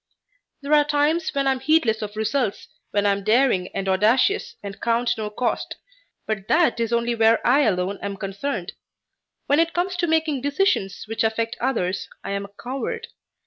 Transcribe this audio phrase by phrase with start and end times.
[0.63, 4.55] There are times when I am heedless of results, when I am daring and audacious
[4.63, 5.75] and count no cost,
[6.25, 8.71] but that is only where I alone am concerned.
[9.45, 13.09] When it comes to making decisions which affect others I am a coward.